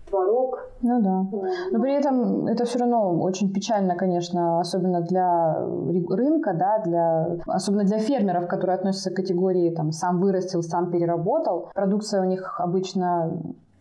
творог. 0.07 0.69
Ну 0.83 1.01
да. 1.01 1.25
Но 1.71 1.81
при 1.81 1.95
этом 1.95 2.45
это 2.45 2.65
все 2.65 2.77
равно 2.77 3.19
очень 3.19 3.51
печально, 3.51 3.95
конечно, 3.95 4.59
особенно 4.59 5.01
для 5.01 5.65
рынка, 6.09 6.53
да, 6.53 6.77
для, 6.85 7.39
особенно 7.47 7.85
для 7.85 7.97
фермеров, 7.97 8.47
которые 8.47 8.75
относятся 8.75 9.09
к 9.09 9.15
категории 9.15 9.71
там, 9.71 9.91
сам 9.91 10.21
вырастил, 10.21 10.61
сам 10.61 10.91
переработал. 10.91 11.71
Продукция 11.73 12.21
у 12.21 12.25
них 12.25 12.59
обычно 12.59 13.31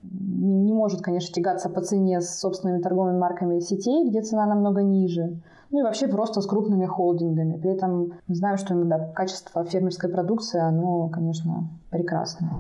не 0.03 0.73
может, 0.73 1.03
конечно, 1.03 1.33
тягаться 1.33 1.69
по 1.69 1.81
цене 1.81 2.21
с 2.21 2.39
собственными 2.39 2.81
торговыми 2.81 3.19
марками 3.19 3.61
сетей, 3.61 4.09
где 4.09 4.23
цена 4.23 4.47
намного 4.47 4.83
ниже. 4.83 5.41
Ну 5.71 5.81
и 5.81 5.83
вообще 5.83 6.09
просто 6.09 6.41
с 6.41 6.47
крупными 6.47 6.87
холдингами. 6.87 7.59
При 7.59 7.71
этом 7.71 8.15
знаем, 8.27 8.57
что 8.57 8.75
иногда 8.75 8.99
качество 8.99 9.65
фермерской 9.65 10.11
продукции, 10.11 10.61
оно, 10.61 11.09
конечно, 11.09 11.69
прекрасное. 11.91 12.51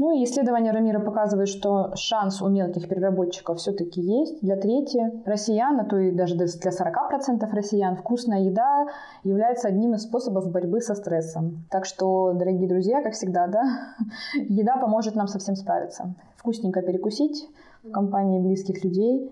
Ну 0.00 0.18
и 0.18 0.24
исследование 0.24 0.72
Рамира 0.72 0.98
показывает, 0.98 1.50
что 1.50 1.94
шанс 1.94 2.40
у 2.40 2.48
мелких 2.48 2.88
переработчиков 2.88 3.58
все-таки 3.58 4.00
есть. 4.00 4.40
Для 4.40 4.56
трети 4.56 4.98
россиян, 5.26 5.78
а 5.78 5.84
то 5.84 5.98
и 5.98 6.10
даже 6.10 6.36
для 6.36 6.46
40% 6.46 7.46
россиян, 7.52 7.96
вкусная 7.96 8.40
еда 8.40 8.86
является 9.24 9.68
одним 9.68 9.92
из 9.92 10.04
способов 10.04 10.50
борьбы 10.50 10.80
со 10.80 10.94
стрессом. 10.94 11.66
Так 11.70 11.84
что, 11.84 12.32
дорогие 12.32 12.66
друзья, 12.66 13.02
как 13.02 13.12
всегда, 13.12 13.46
да, 13.46 13.62
еда 14.48 14.78
поможет 14.78 15.16
нам 15.16 15.26
совсем 15.26 15.54
справиться. 15.54 16.14
Вкусненько 16.36 16.80
перекусить 16.80 17.46
в 17.82 17.90
компании 17.90 18.40
близких 18.40 18.82
людей. 18.82 19.30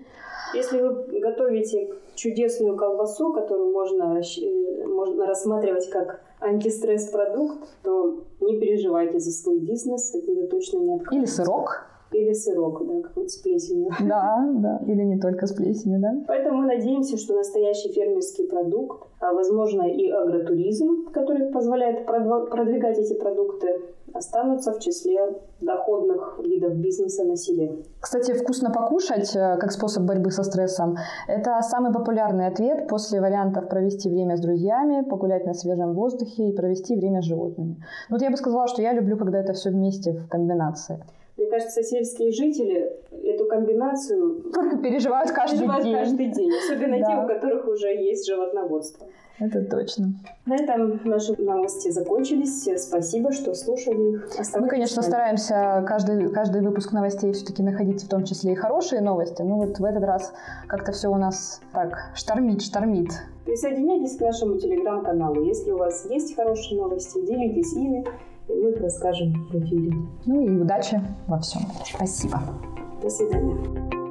Если 0.53 0.83
вы 0.83 1.19
готовите 1.19 1.95
чудесную 2.19 2.77
колбасу, 2.77 3.33
которую 3.33 3.73
можно, 3.73 4.21
э, 4.21 4.87
можно 4.87 5.27
рассматривать 5.27 5.89
как 5.89 6.21
антистресс-продукт, 6.41 7.69
то 7.83 8.25
не 8.41 8.59
переживайте 8.59 9.19
за 9.19 9.31
свой 9.31 9.61
бизнес, 9.61 10.15
от 10.15 10.27
нее 10.27 10.47
точно 10.49 10.79
не 10.79 10.95
откажетесь. 10.95 11.19
Или 11.19 11.27
сырок. 11.27 11.85
Или 12.11 12.33
сырок, 12.33 12.87
да, 12.87 13.03
какой-то 13.03 13.29
с 13.29 13.37
плесенью. 13.37 13.91
Да, 14.01 14.49
да, 14.57 14.81
или 14.87 15.03
не 15.03 15.21
только 15.21 15.47
с 15.47 15.53
плесенью, 15.53 16.01
да. 16.01 16.25
Поэтому 16.27 16.63
мы 16.63 16.67
надеемся, 16.67 17.17
что 17.17 17.37
настоящий 17.37 17.93
фермерский 17.93 18.49
продукт, 18.49 19.09
а 19.21 19.33
возможно 19.33 19.83
и 19.83 20.11
агротуризм, 20.11 21.11
который 21.13 21.53
позволяет 21.53 22.07
продвигать 22.07 22.99
эти 22.99 23.15
продукты, 23.15 23.81
останутся 24.15 24.73
в 24.73 24.81
числе 24.81 25.19
доходных 25.61 26.39
видов 26.45 26.75
бизнеса 26.75 27.25
на 27.25 27.37
селе. 27.37 27.83
Кстати, 28.01 28.33
вкусно 28.33 28.71
покушать 28.71 29.35
э, 29.35 29.57
как 29.59 29.73
способ 29.73 30.05
борьбы 30.05 30.31
со 30.31 30.43
стрессом– 30.43 30.97
это 31.29 31.61
самый 31.63 31.93
популярный 31.93 32.47
ответ 32.47 32.89
после 32.89 33.21
вариантов 33.21 33.69
провести 33.69 34.09
время 34.09 34.37
с 34.37 34.41
друзьями, 34.41 35.05
погулять 35.09 35.47
на 35.47 35.55
свежем 35.55 35.95
воздухе 35.95 36.49
и 36.49 36.57
провести 36.57 36.97
время 36.97 37.23
с 37.23 37.25
животными. 37.25 37.77
Вот 38.11 38.23
я 38.23 38.31
бы 38.31 38.37
сказала, 38.37 38.69
что 38.69 38.83
я 38.83 38.93
люблю, 38.93 39.17
когда 39.17 39.39
это 39.39 39.53
все 39.53 39.71
вместе 39.71 40.13
в 40.13 40.29
комбинации. 40.29 41.03
Мне 41.39 41.47
кажется, 41.47 41.85
сельские 41.85 42.33
жители 42.33 42.93
эту 43.13 43.47
комбинацию 43.47 44.43
переживают 44.83 45.31
каждый 45.31 45.59
переживают 45.59 45.85
день. 45.85 45.95
каждый 45.95 46.27
день. 46.33 46.51
Особенно 46.53 46.99
да. 46.99 47.07
те, 47.07 47.25
у 47.25 47.29
которых 47.29 47.69
уже 47.69 47.89
есть 47.89 48.27
животноводство. 48.27 49.07
Это 49.39 49.65
точно. 49.65 50.15
На 50.47 50.57
этом 50.57 51.01
наши 51.05 51.41
новости 51.41 51.91
закончились. 51.91 52.69
Спасибо, 52.83 53.31
что 53.31 53.55
слушали 53.55 54.15
их. 54.15 54.25
Оставайтесь 54.37 54.57
Мы, 54.57 54.69
конечно, 54.69 55.01
стараемся 55.03 55.85
каждый, 55.87 56.29
каждый 56.31 56.61
выпуск 56.61 56.91
новостей 56.91 57.33
все-таки 57.33 57.63
находить 57.63 58.03
в 58.03 58.09
том 58.09 58.25
числе 58.25 58.55
и 58.55 58.57
хорошие 58.57 59.01
новости. 59.01 59.43
Но 59.43 59.59
вот 59.59 59.79
в 59.79 59.85
этот 59.85 60.03
раз 60.03 60.33
как-то 60.67 60.91
все 60.91 61.09
у 61.09 61.17
нас 61.17 61.61
так 61.73 62.11
штормит, 62.17 62.63
штормит. 62.63 63.11
Присоединяйтесь 63.45 64.17
к 64.17 64.21
нашему 64.23 64.59
телеграм-каналу. 64.59 65.45
Если 65.45 65.71
у 65.71 65.79
вас 65.79 66.05
есть 66.11 66.35
хорошие 66.35 66.81
новости, 66.81 67.25
делитесь 67.25 67.73
ими 67.75 68.05
их 68.55 68.81
расскажем 68.81 69.47
в 69.51 69.55
эфире. 69.57 69.93
Ну 70.27 70.47
и 70.47 70.61
удачи 70.61 71.01
во 71.27 71.39
всем. 71.39 71.63
Спасибо. 71.85 72.41
До 73.03 73.11
свидания. 73.11 74.08